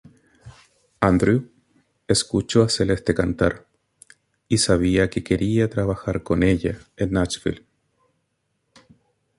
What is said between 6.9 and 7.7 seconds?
en Nashville.